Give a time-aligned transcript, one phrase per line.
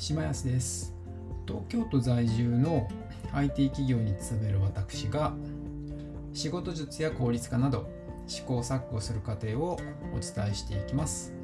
[0.00, 0.94] 島安です。
[1.46, 2.88] 東京都在住の
[3.34, 5.34] IT 企業に勤める私が
[6.32, 7.86] 仕事術や効率化など
[8.26, 9.78] 試行錯誤する過程を
[10.14, 11.34] お伝えしていきます。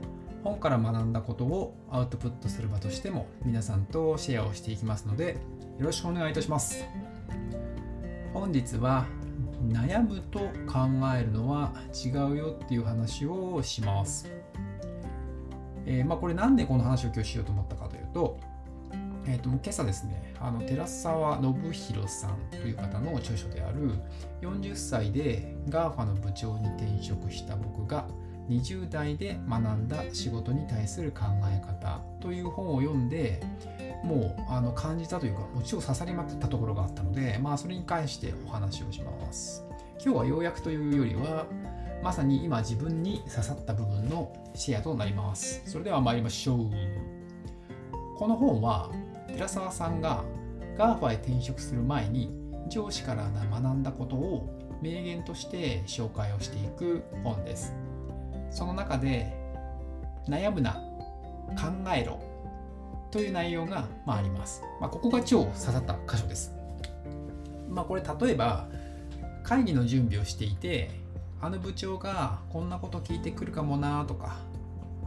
[0.43, 5.37] 本から学んだことをアウトプットする場としても皆さんとシェアをしていきますので
[5.79, 6.83] よろしくお願いいたします。
[8.33, 9.05] 本日は
[9.69, 14.31] 悩むと考えるのは違うよっていう話をします。
[15.85, 18.39] えー、まあ、これなんでこの話を今日しようと思ったかとと、
[19.27, 23.93] えー、と今朝ですねあの寺澤信弘さんという方の著書である
[24.43, 28.07] 40歳で GAFA の部長に転職した僕が
[28.49, 33.43] 20代で学んだ仕事に対する考え方という本を読んで
[34.05, 39.65] もうあの感じたというかもちろん刺さりまくったところがあったのでまあそれに関してお話をします。
[40.05, 41.47] 今日はようやくというよりは
[42.03, 45.63] まさに今自分に刺さった部分のシェアとなります。
[45.67, 47.16] それでは参りましょう。
[48.19, 48.91] この本は
[49.29, 50.25] 寺澤さんが
[50.79, 52.31] GAFA へ転職する前に
[52.69, 57.75] 上司から学んだことを名言として紹介をしていく本です。
[58.51, 59.35] その中で
[60.29, 60.73] 悩むな
[61.57, 62.21] 考えろ
[63.11, 66.55] という内容が、まあ、あります、まあ、ここが超刺さった箇所です。
[67.69, 68.67] まあこれ例えば
[69.43, 70.91] 会議の準備をしていて
[71.41, 74.37] あの部長がこんなこと聞いてくるかもなとか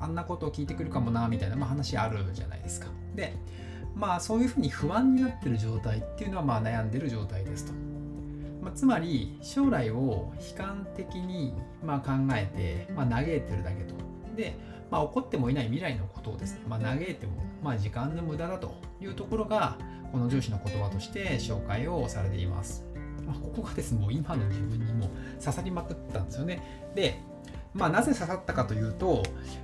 [0.02, 2.88] あんなことを聞いてくるかもなみたいな、まあ、話あるじゃないですか。
[3.16, 3.36] で
[3.95, 7.73] まあそういうふうに不安になってる状態っていうのはまあ悩んでる状態ですと、
[8.61, 12.45] まあ、つまり将来を悲観的にま考え
[12.88, 13.95] て、まあ、嘆いてるだけと。
[14.36, 14.55] で、
[14.89, 19.77] まあ、起こってもいない未来のことをですね、まあ、嘆いてもまあ時間の無駄だというところが
[20.11, 22.86] この上司の言葉として紹介をされています。
[23.25, 26.92] まあ、ここがですねもう今の自分にも刺さりまくったんですよね。
[26.95, 27.22] で
[27.80, 29.23] まあ、なぜ刺さったかというと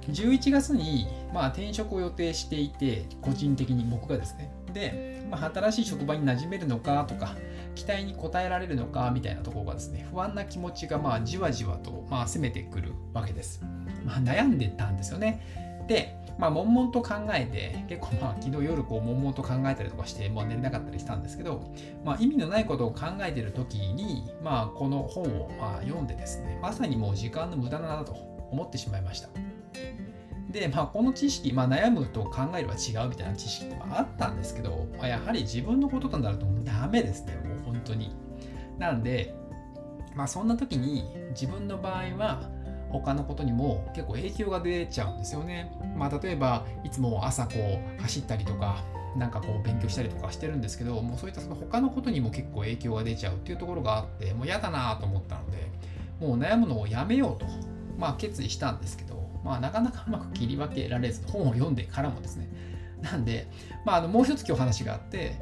[0.09, 4.52] 11月にまあ転職を予定していて個人的に僕がですね。
[4.73, 7.35] で、まあ、新しい職場に馴染めるのかとか
[7.75, 13.62] 期待に応えられるのかみたいなところがですね不安な気持ちがまあじわじわとまあ攻めてくるわけです、
[14.06, 15.85] まあ、悩んでたんですよね。
[15.88, 21.62] でまあ、悶々と考えて、結構まあ、昨日夜こう、悶々と考えたりとかして、もう寝れなかったりしたんですけど、
[22.03, 28.13] まあ、意味のないことを考えてる時に、まあ、この本をまあ読んでですね、まさにもう時間の無駄だなと
[28.51, 29.29] 思ってしまいました。
[30.51, 38.16] で、まあ、この知識、まあ、悩むと考えるは違うみたいな知識ってあったんですけど、まあ、やはり自分のこととなるとダメですね、もう本当に。
[38.78, 39.35] なんで、
[40.16, 42.50] まあ、そんな時に自分の場合は、
[43.00, 45.72] 他のことにも結構影響が出ちゃうんですよね。
[45.97, 47.53] まあ、例えばいつも朝こ
[47.97, 48.83] う走ったりとか
[49.16, 55.72] なんかこう勉強したりとかしてるんですけどもうそういったその他のことにも結構影響が出ちゃうっていうところがあってもう嫌だなと思ったので
[56.19, 57.45] もう悩むのをやめようと、
[57.97, 62.50] まあ、決意したんですけど、まあ、なかなかうまく切り分けられず本を読んでからもですね
[63.01, 63.47] なんで、
[63.85, 65.35] まあ、あのもう一つ今日話があって、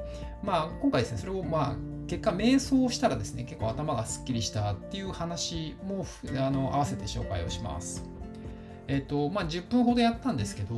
[0.44, 1.76] まあ、今回ですねそれをまあ
[2.08, 6.06] 結果瞑想をしたらですね結構頭がすっきりしたっていう話も
[6.38, 8.14] あの合わせて紹介をします。
[8.88, 10.76] えっ、とまあ、10分ほどやったんですけど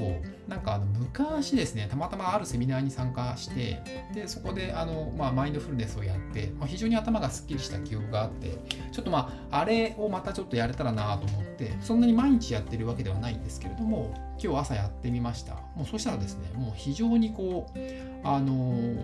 [0.47, 3.81] なんかあの昔ですねたまたまあるセミナーに参加して
[4.13, 8.51] でそこであの、まあ、マインドフルネスをやって、まあ、非常に頭がすっきりした記憶があって
[8.91, 17.79] ちょっとまああれをまたちょっとやれたらなと思ってそんなに毎日やってるわけではないんですけれども今日朝やってみましたもうそしたらですねもう非常にこう
[18.23, 18.97] あのー、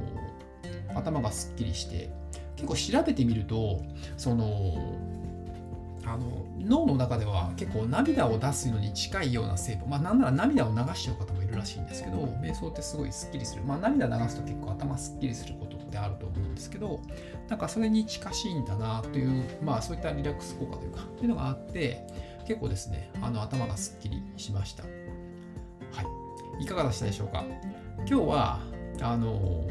[0.96, 2.10] 頭がすっきりして
[2.56, 3.82] 結構調べてみると
[4.18, 4.98] その
[6.04, 13.64] あの脳の中では結構涙を出すのに近いような成分まあなんなら涙を流しちゃう方もいるらしいんですけど瞑想ってすごいスッキリする。
[13.64, 17.00] まあ涙流すと結構頭すっきりすることってあると思うんですけど
[17.50, 22.06] なんかそれに近しいんだなというまあそういったリラックス効果というかっていうのがあって
[22.48, 24.84] 結構ですねあの頭がすっきりしました。
[24.84, 24.90] は
[26.60, 26.64] い。
[26.64, 27.46] いかがでしたでしょうか？
[28.00, 28.60] 今日は
[29.02, 29.68] あの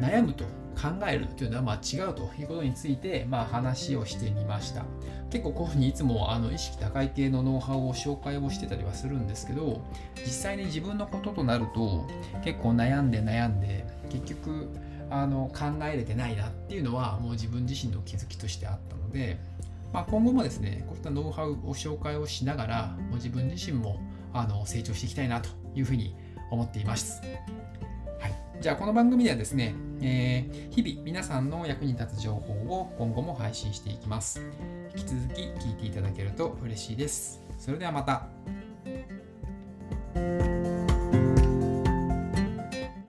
[0.00, 0.44] 悩むと
[0.78, 4.84] 考えるというのはま違うということについてまあ話をしてみました
[5.30, 9.82] 結構こういうふうにいつもあの意識高い系のノウハウを紹介をしてたりはするんですけど
[10.24, 12.06] 実際に自分のこととなると
[12.44, 14.68] 結構悩んで悩んで結局
[15.10, 19.38] あの考えれてないなっていうのはもう自分自身の気づきとしてあったので、
[19.92, 24.00] まあ、今後もですねこういったノウハウを紹介をしながらもう自分自身も
[24.32, 26.14] あの成長していきたいなというふうに
[26.50, 27.22] 思っています。
[28.60, 34.42] じゃあこの番組ではですね、えー、日々皆さんの役に立つ情報を今後も配信していきます。
[34.96, 37.40] 引き続き聞いていただけると嬉しいです。
[37.56, 38.26] それではまた。